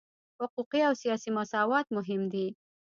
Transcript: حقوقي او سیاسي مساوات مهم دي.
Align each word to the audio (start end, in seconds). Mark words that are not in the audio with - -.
حقوقي 0.41 0.79
او 0.87 0.93
سیاسي 1.01 1.29
مساوات 1.37 1.85
مهم 1.97 2.21
دي. 2.33 2.47